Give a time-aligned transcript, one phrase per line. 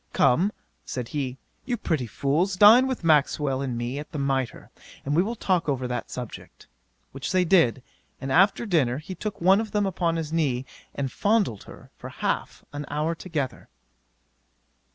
[0.13, 0.51] "Come,
[0.83, 4.71] (said he,) you pretty fools, dine with Maxwell and me at the Mitre,
[5.05, 6.65] and we will talk over that subject;"
[7.11, 7.83] which they did,
[8.19, 12.09] and after dinner he took one of them upon his knee, and fondled her for
[12.09, 13.69] half an hour together.